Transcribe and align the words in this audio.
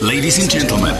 Ladies 0.00 0.38
and 0.38 0.48
gentlemen, 0.48 0.94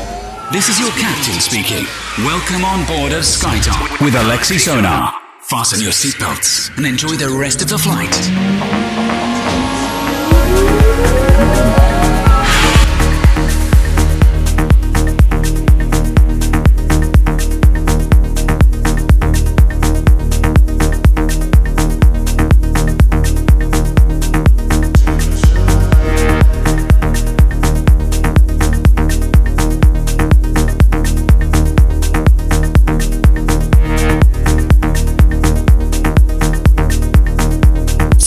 this 0.53 0.69
is 0.69 0.81
your 0.81 0.91
captain 0.91 1.39
speaking. 1.39 1.87
Welcome 2.27 2.65
on 2.65 2.85
board 2.85 3.13
of 3.13 3.23
SkyTalk 3.23 4.05
with 4.05 4.15
Alexi 4.15 4.59
Sonar. 4.59 5.15
Fasten 5.41 5.81
your 5.81 5.93
seatbelts 5.93 6.77
and 6.77 6.85
enjoy 6.85 7.15
the 7.15 7.31
rest 7.31 7.63
of 7.63 7.69
the 7.69 7.79
flight. 7.79 8.88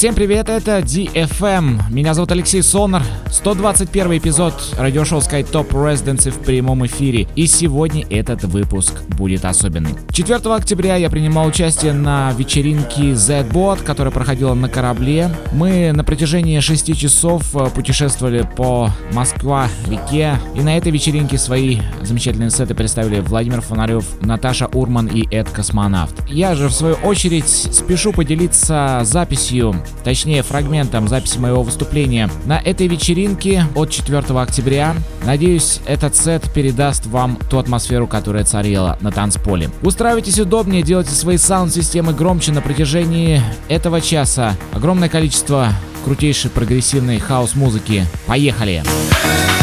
Всем 0.01 0.15
привет, 0.15 0.49
это 0.49 0.79
DFM. 0.79 1.91
Меня 1.91 2.15
зовут 2.15 2.31
Алексей 2.31 2.63
Сонар. 2.63 3.03
121 3.29 4.17
эпизод 4.17 4.53
радиошоу 4.75 5.19
Sky 5.19 5.47
Top 5.47 5.69
Residency 5.69 6.31
в 6.31 6.39
прямом 6.39 6.83
эфире. 6.87 7.27
И 7.35 7.45
сегодня 7.45 8.03
этот 8.09 8.43
выпуск 8.45 9.03
будет 9.09 9.45
особенный. 9.45 9.93
4 10.11 10.39
октября 10.55 10.95
я 10.95 11.11
принимал 11.11 11.45
участие 11.45 11.93
на 11.93 12.33
вечеринке 12.33 13.13
Z-Bot, 13.13 13.83
которая 13.83 14.11
проходила 14.11 14.55
на 14.55 14.69
корабле. 14.69 15.29
Мы 15.53 15.91
на 15.91 16.03
протяжении 16.03 16.59
6 16.59 16.97
часов 16.97 17.55
э, 17.55 17.69
путешествовали 17.69 18.49
по 18.57 18.89
Москва-реке. 19.13 20.39
И 20.55 20.61
на 20.61 20.77
этой 20.77 20.91
вечеринке 20.91 21.37
свои 21.37 21.79
замечательные 22.01 22.49
сеты 22.49 22.73
представили 22.73 23.19
Владимир 23.19 23.61
Фонарев, 23.61 24.05
Наташа 24.21 24.65
Урман 24.65 25.05
и 25.05 25.27
Эд 25.29 25.47
Космонавт. 25.51 26.15
Я 26.27 26.55
же 26.55 26.69
в 26.69 26.73
свою 26.73 26.95
очередь 26.95 27.47
спешу 27.47 28.13
поделиться 28.13 29.01
записью 29.03 29.75
точнее 30.03 30.43
фрагментом 30.43 31.07
записи 31.07 31.37
моего 31.37 31.63
выступления 31.63 32.29
на 32.45 32.59
этой 32.59 32.87
вечеринке 32.87 33.65
от 33.75 33.89
4 33.89 34.19
октября. 34.39 34.95
Надеюсь, 35.25 35.79
этот 35.85 36.15
сет 36.15 36.51
передаст 36.53 37.05
вам 37.05 37.37
ту 37.49 37.57
атмосферу, 37.57 38.07
которая 38.07 38.43
царила 38.43 38.97
на 39.01 39.11
танцполе. 39.11 39.69
Устраивайтесь 39.81 40.39
удобнее, 40.39 40.83
делайте 40.83 41.11
свои 41.11 41.37
саунд-системы 41.37 42.13
громче 42.13 42.51
на 42.51 42.61
протяжении 42.61 43.41
этого 43.67 44.01
часа. 44.01 44.55
Огромное 44.73 45.09
количество 45.09 45.69
крутейшей 46.03 46.49
прогрессивной 46.49 47.19
хаос-музыки. 47.19 48.05
Поехали! 48.25 48.83
inside 49.21 49.60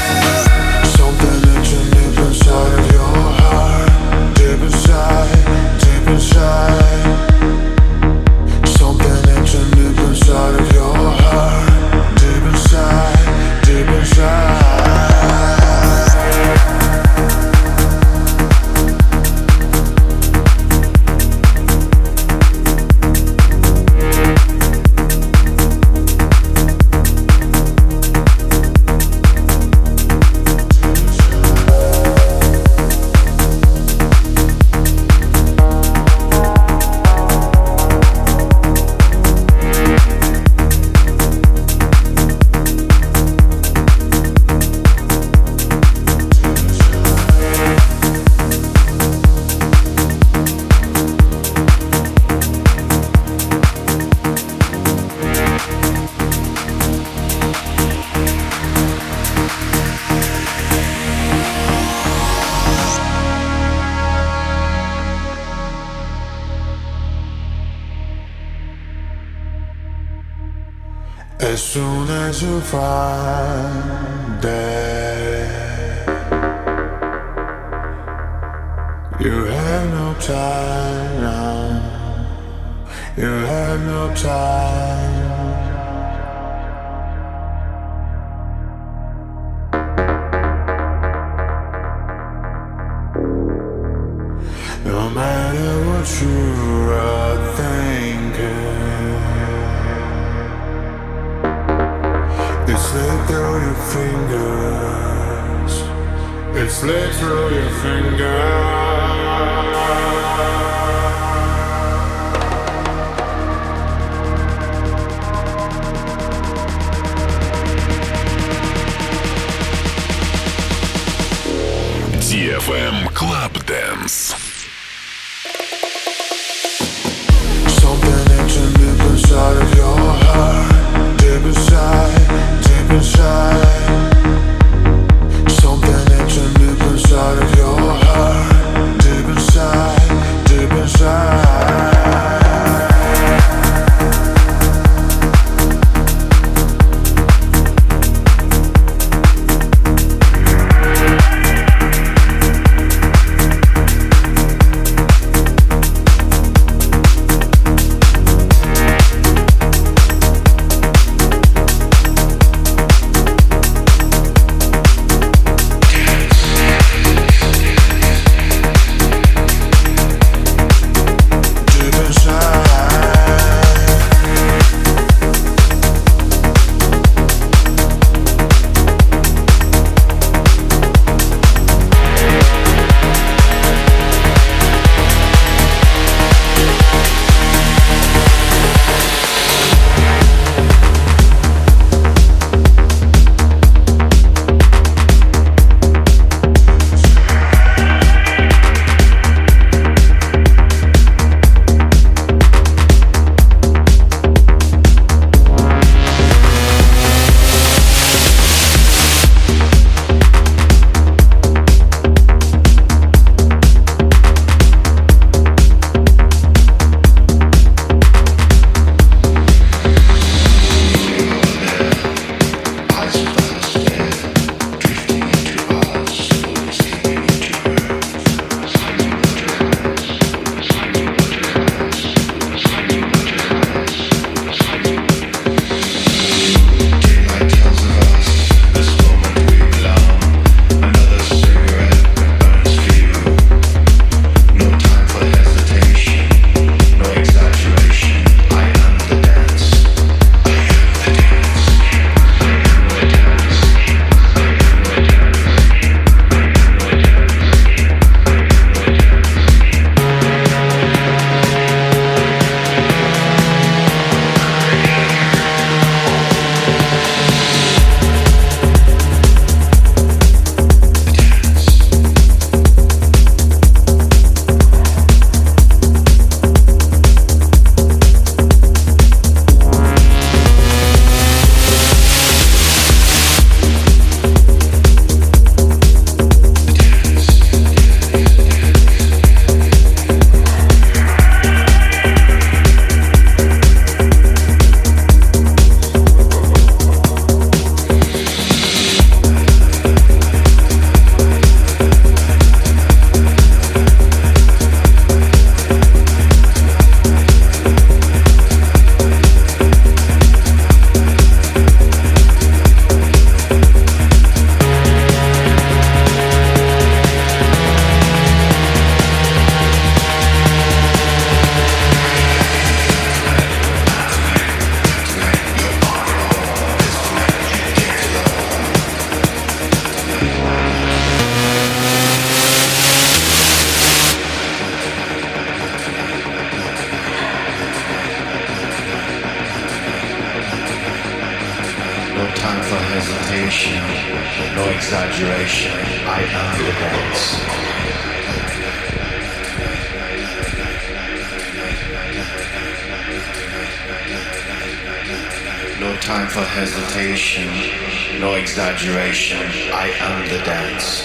learn 360.19 360.29
the 360.29 360.45
dance. 360.45 361.05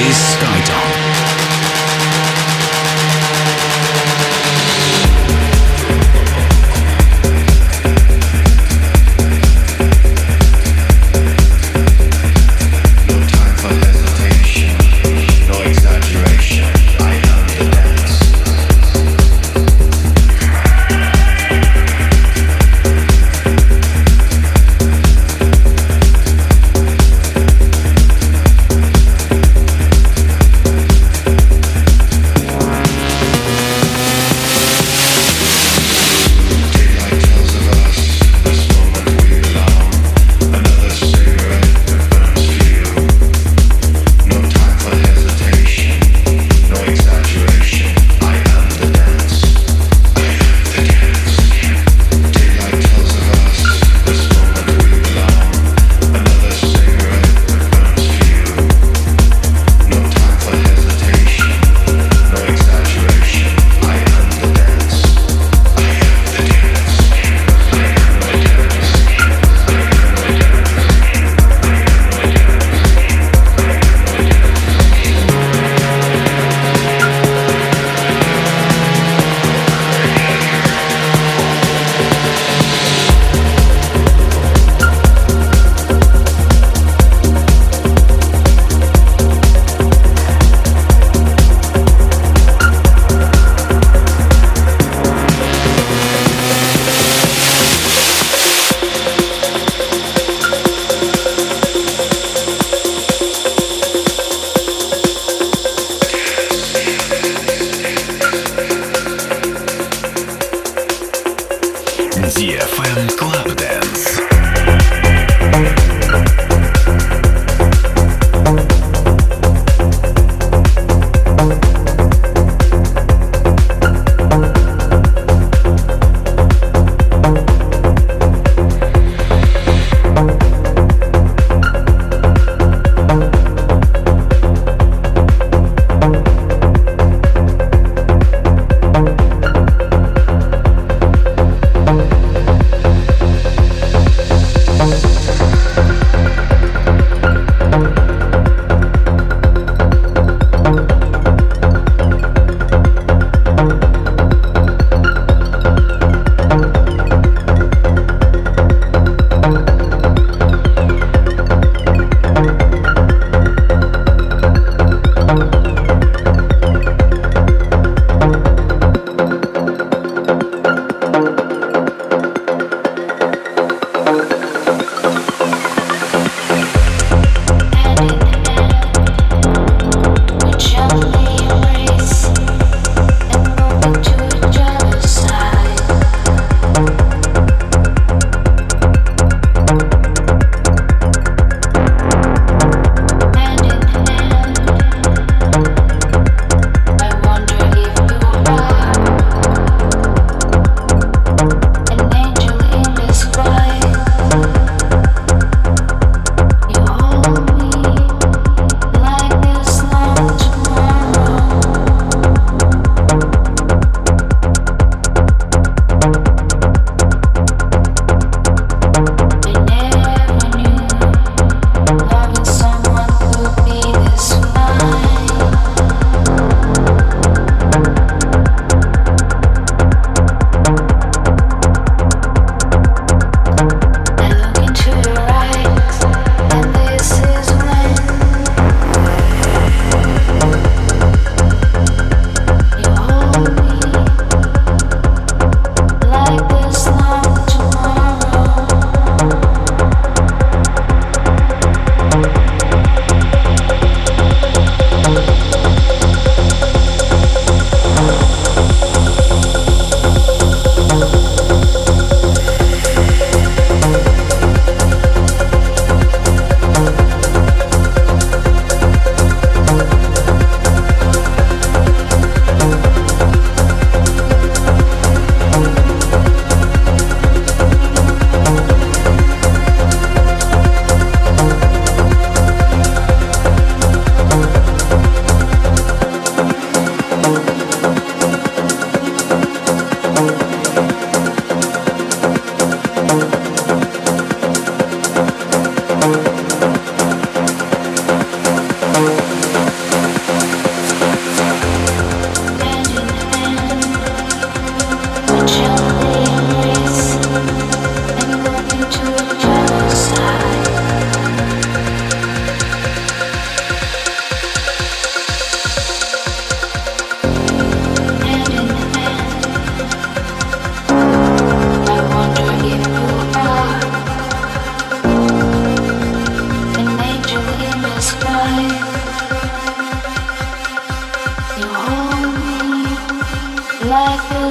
is 0.00 0.16
stunned. 0.16 0.57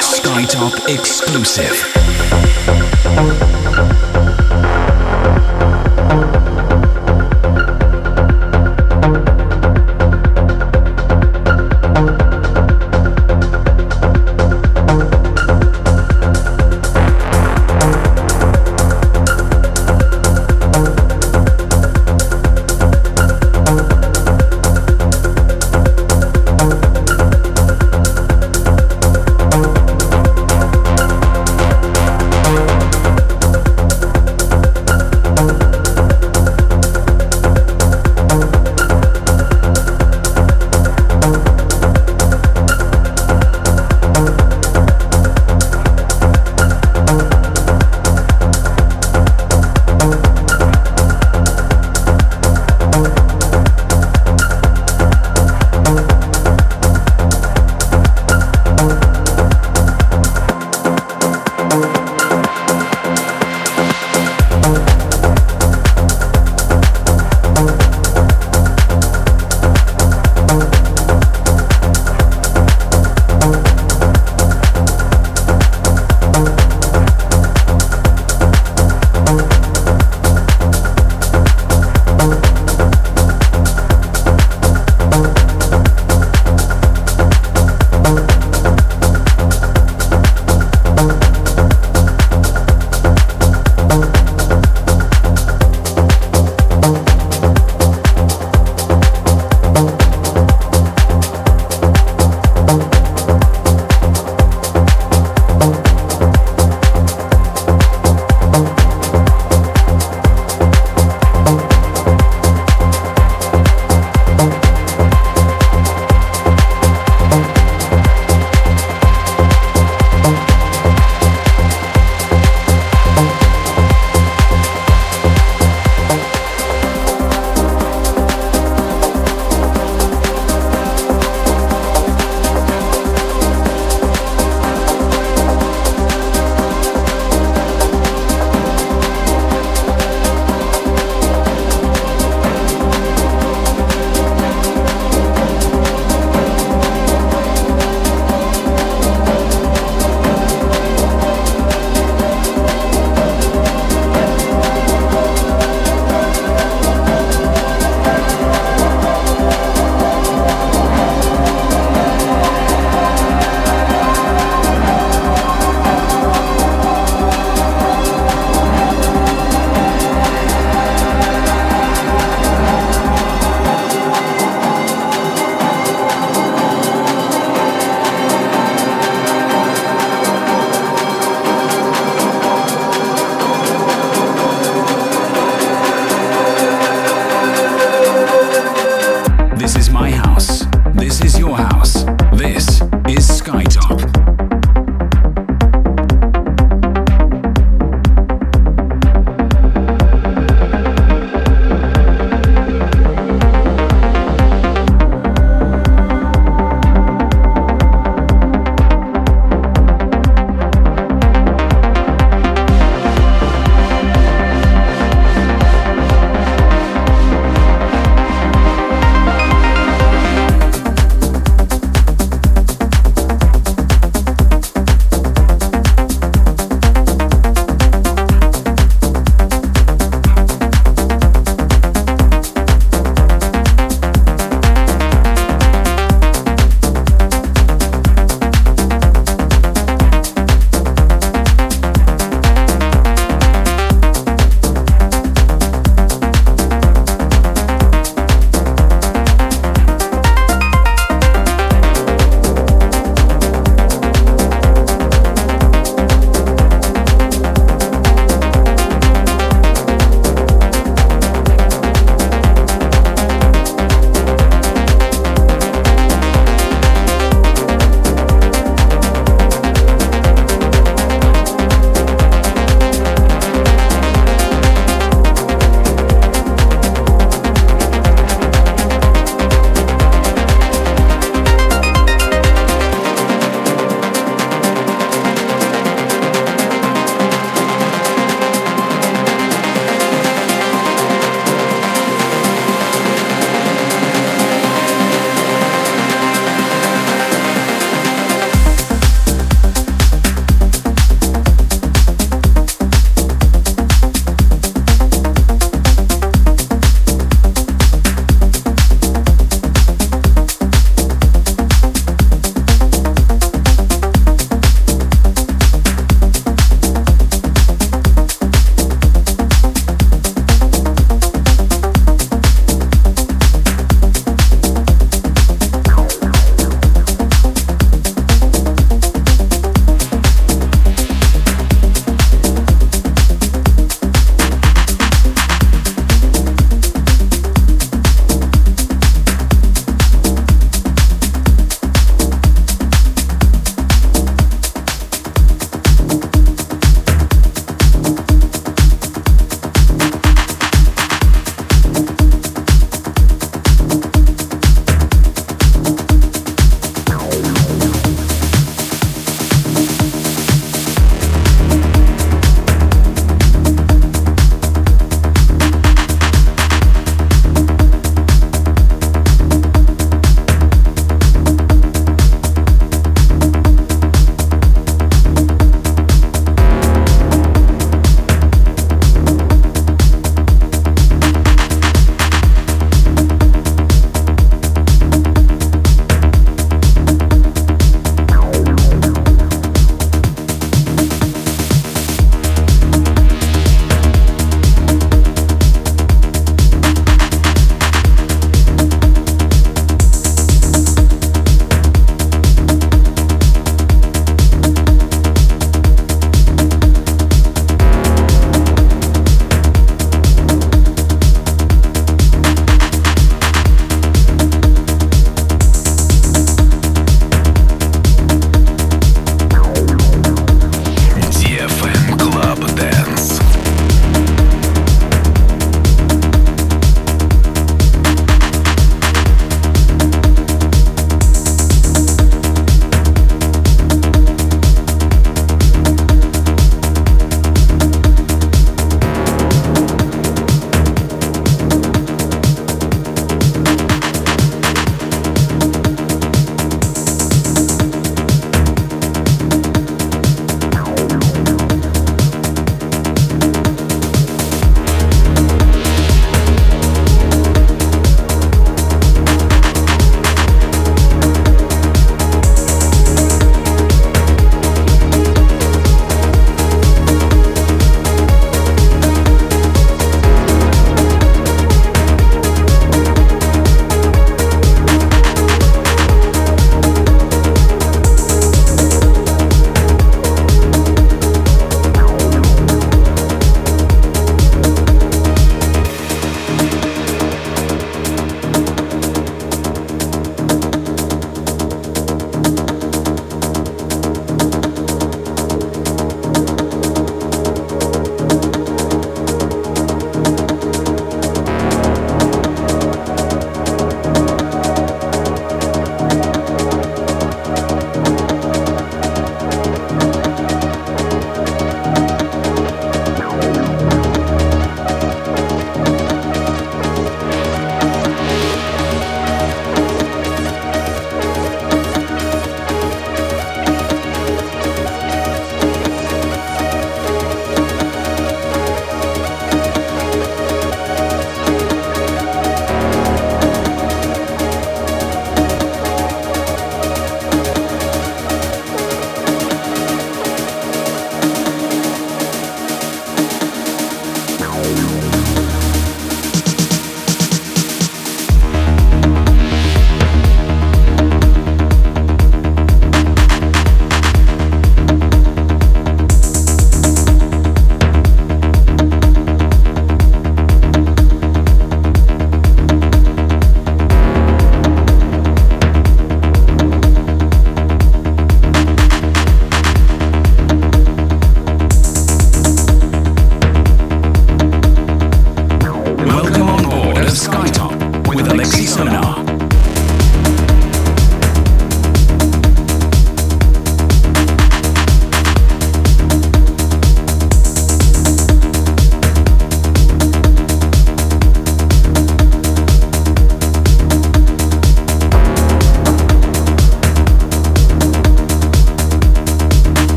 Skytop 0.00 0.88
exclusive. 0.88 1.76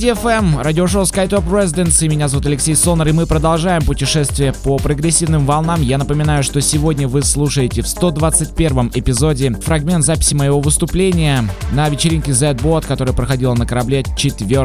DFM, 0.00 0.62
радиошоу 0.62 1.02
SkyTop 1.02 1.46
Residence, 1.46 2.02
и 2.02 2.08
меня 2.08 2.26
зовут 2.26 2.46
Алексей 2.46 2.74
Сонар, 2.74 3.08
и 3.08 3.12
мы 3.12 3.26
продолжаем 3.26 3.82
путешествие 3.82 4.54
по 4.64 4.78
прогрессивным 4.78 5.44
волнам. 5.44 5.82
Я 5.82 5.98
напоминаю, 5.98 6.42
что 6.42 6.62
сегодня 6.62 7.06
вы 7.06 7.20
слушаете 7.20 7.82
в 7.82 7.86
121 7.86 8.92
эпизоде 8.94 9.52
фрагмент 9.52 10.02
записи 10.02 10.32
моего 10.32 10.58
выступления 10.58 11.44
на 11.72 11.86
вечеринке 11.90 12.32
Z-Bot, 12.32 12.86
которая 12.86 13.14
проходила 13.14 13.52
на 13.52 13.66
корабле 13.66 14.02
4 14.16 14.62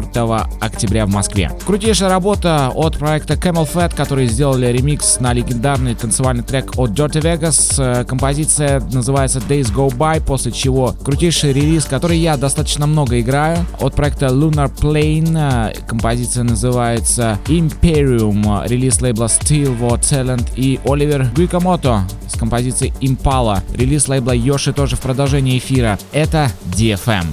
октября 0.58 1.04
в 1.04 1.10
Москве. 1.10 1.50
Крутейшая 1.66 2.08
работа 2.08 2.70
от 2.74 2.96
проекта 2.96 3.34
Camel 3.34 3.68
Fat, 3.70 3.94
которые 3.94 4.28
сделали 4.28 4.68
ремикс 4.68 5.20
на 5.20 5.34
легендарный 5.34 5.94
танцевальный 5.94 6.44
трек 6.44 6.78
от 6.78 6.92
Dirty 6.92 7.20
Vegas. 7.20 8.06
Композиция 8.06 8.80
называется 8.90 9.40
Days 9.40 9.70
Go 9.70 9.94
By, 9.94 10.24
после 10.24 10.50
чего 10.50 10.94
крутейший 11.04 11.52
релиз, 11.52 11.84
который 11.84 12.16
я 12.16 12.38
достаточно 12.38 12.86
много 12.86 13.20
играю, 13.20 13.58
от 13.80 13.94
проекта 13.94 14.28
Lunar 14.28 14.74
Plane. 14.74 15.25
Композиция 15.86 16.44
называется 16.44 17.38
Imperium, 17.46 18.66
релиз 18.68 19.00
лейбла 19.00 19.26
Steel 19.26 19.78
War 19.78 20.00
Talent 20.00 20.52
и 20.56 20.78
Оливер 20.84 21.30
Гуикамото 21.34 22.06
с 22.28 22.38
композицией 22.38 22.92
Impala, 23.00 23.60
релиз 23.74 24.08
лейбла 24.08 24.36
Yoshi 24.36 24.72
тоже 24.72 24.96
в 24.96 25.00
продолжении 25.00 25.58
эфира. 25.58 25.98
Это 26.12 26.50
DFM. 26.70 27.26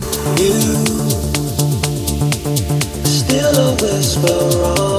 Still 3.04 3.58
a 4.90 4.93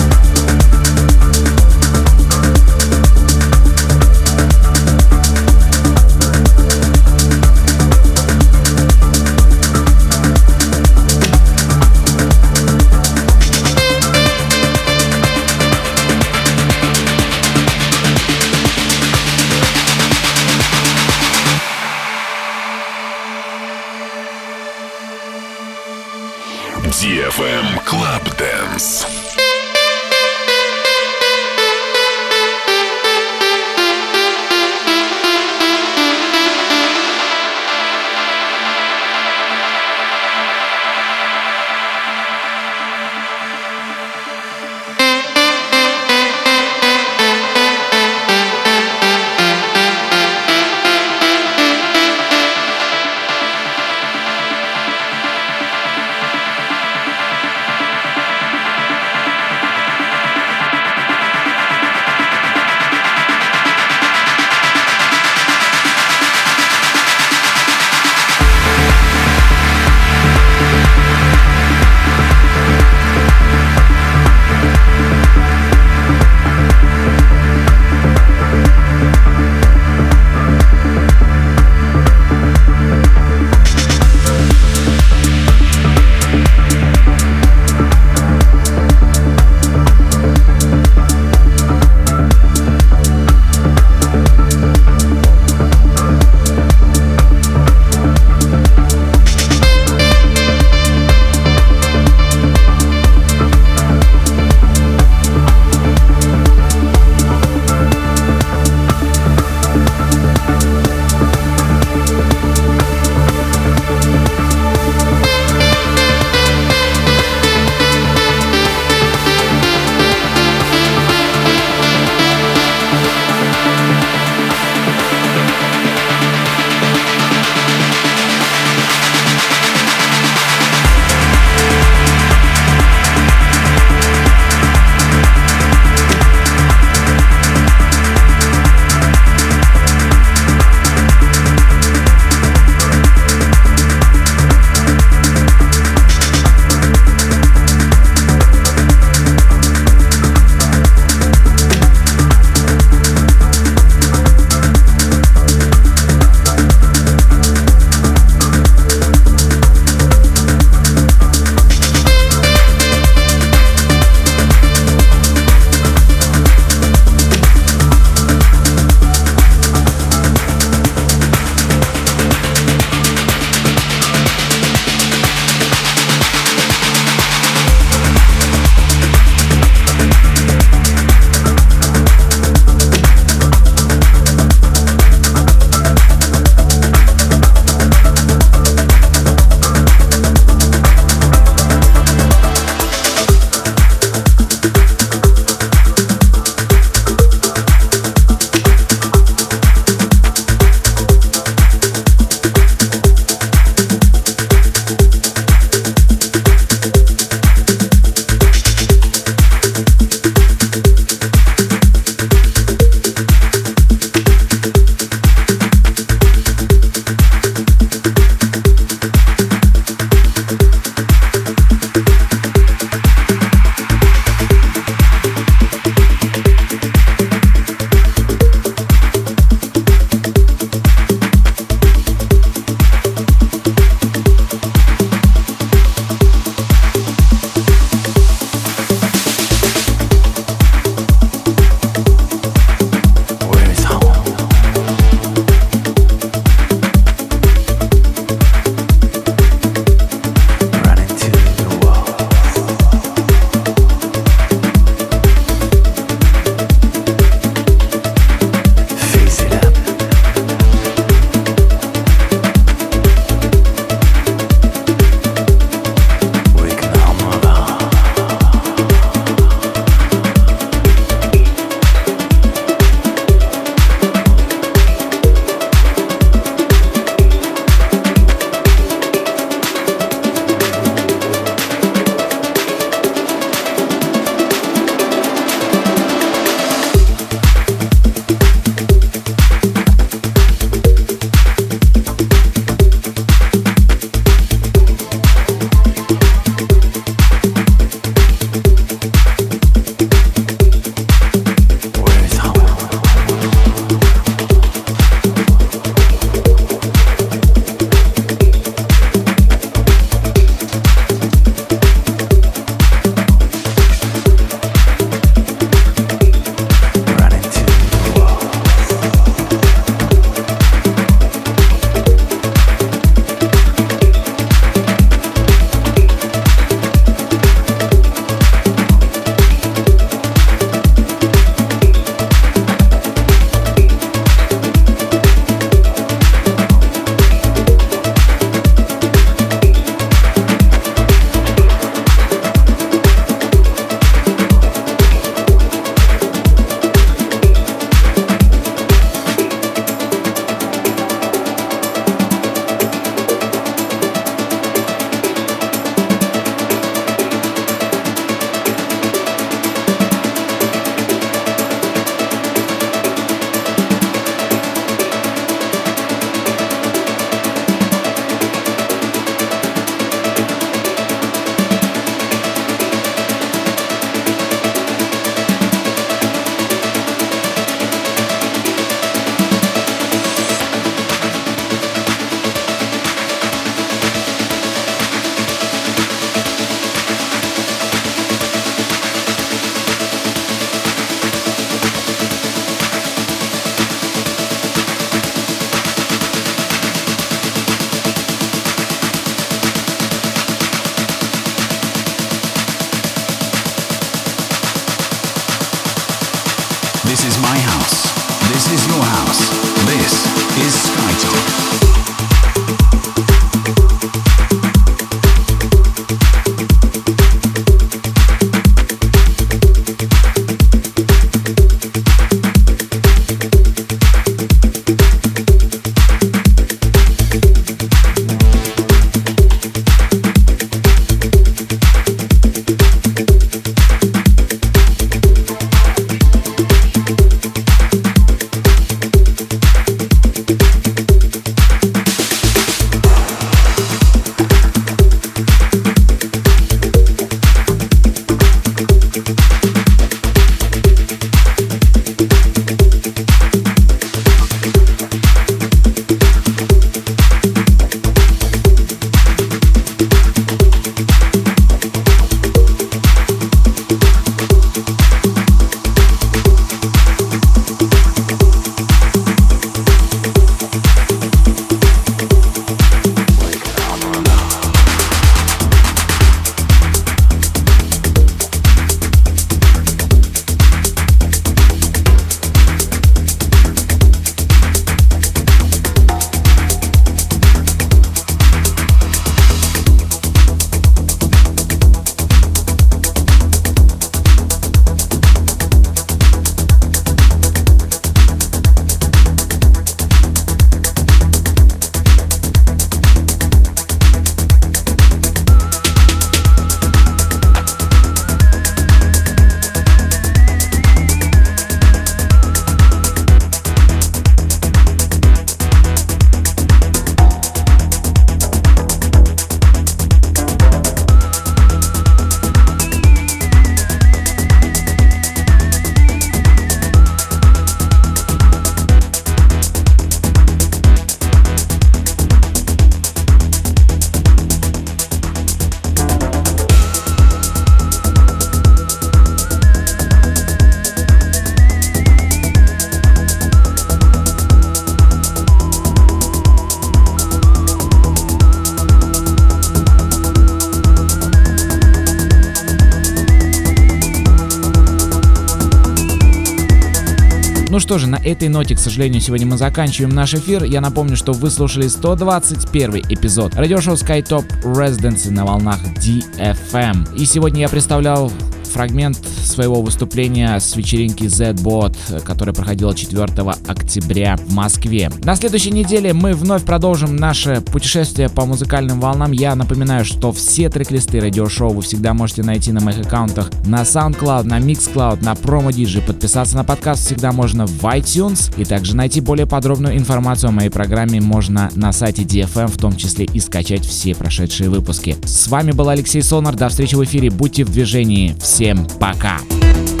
что 557.91 557.99
же, 557.99 558.07
на 558.07 558.15
этой 558.15 558.47
ноте, 558.47 558.73
к 558.73 558.79
сожалению, 558.79 559.19
сегодня 559.19 559.45
мы 559.45 559.57
заканчиваем 559.57 560.15
наш 560.15 560.33
эфир. 560.33 560.63
Я 560.63 560.79
напомню, 560.79 561.17
что 561.17 561.33
вы 561.33 561.49
слушали 561.49 561.89
121 561.89 563.03
эпизод 563.09 563.55
радиошоу 563.55 563.95
SkyTop 563.95 564.45
Residency 564.63 565.29
на 565.29 565.45
волнах 565.45 565.77
DFM. 565.97 567.13
И 567.17 567.25
сегодня 567.25 567.59
я 567.59 567.67
представлял 567.67 568.31
фрагмент 568.63 569.17
своего 569.51 569.81
выступления 569.81 570.59
с 570.59 570.75
вечеринки 570.75 571.27
Z-Bot, 571.27 572.21
которая 572.23 572.55
проходила 572.55 572.95
4 572.95 573.25
октября 573.67 574.37
в 574.37 574.53
Москве. 574.53 575.11
На 575.23 575.35
следующей 575.35 575.71
неделе 575.71 576.13
мы 576.13 576.33
вновь 576.33 576.63
продолжим 576.63 577.15
наше 577.15 577.61
путешествие 577.61 578.29
по 578.29 578.45
музыкальным 578.45 578.99
волнам. 578.99 579.31
Я 579.31 579.55
напоминаю, 579.55 580.05
что 580.05 580.31
все 580.31 580.69
трек-листы 580.69 581.19
радиошоу 581.19 581.73
вы 581.73 581.81
всегда 581.81 582.13
можете 582.13 582.43
найти 582.43 582.71
на 582.71 582.79
моих 582.79 582.99
аккаунтах 582.99 583.51
на 583.65 583.81
SoundCloud, 583.81 584.43
на 584.43 584.59
Mixcloud, 584.59 585.23
на 585.23 585.33
PromoDigi. 585.33 586.05
Подписаться 586.05 586.55
на 586.55 586.63
подкаст 586.63 587.05
всегда 587.05 587.31
можно 587.31 587.65
в 587.67 587.83
iTunes 587.83 588.53
и 588.57 588.65
также 588.65 588.95
найти 588.95 589.21
более 589.21 589.45
подробную 589.45 589.97
информацию 589.97 590.49
о 590.49 590.51
моей 590.53 590.69
программе 590.69 591.19
можно 591.19 591.69
на 591.75 591.91
сайте 591.91 592.23
DFM, 592.23 592.67
в 592.67 592.77
том 592.77 592.95
числе 592.95 593.25
и 593.25 593.39
скачать 593.39 593.85
все 593.85 594.15
прошедшие 594.15 594.69
выпуски. 594.69 595.17
С 595.25 595.47
вами 595.47 595.71
был 595.71 595.89
Алексей 595.89 596.21
Сонар. 596.21 596.55
До 596.55 596.69
встречи 596.69 596.95
в 596.95 597.03
эфире. 597.03 597.29
Будьте 597.29 597.65
в 597.65 597.71
движении. 597.71 598.35
Всем 598.39 598.87
пока! 598.99 599.40
now. 599.49 600.00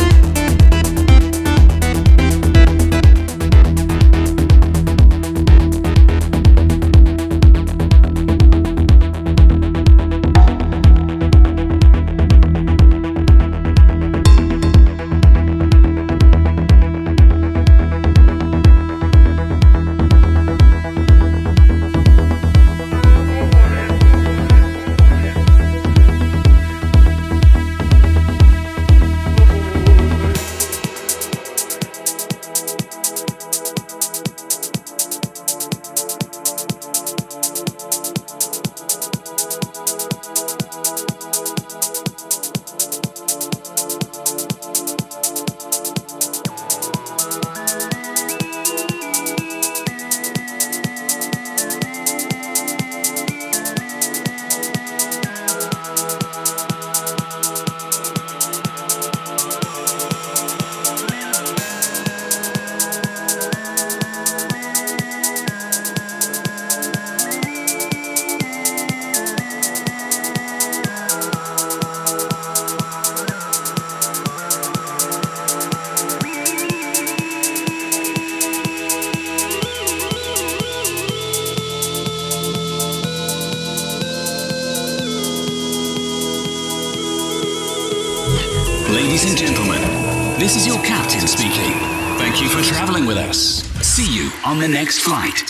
The 94.61 94.67
next 94.67 94.99
flight. 94.99 95.40